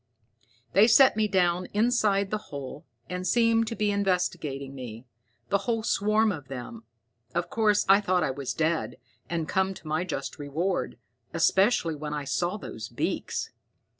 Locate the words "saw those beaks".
12.23-13.51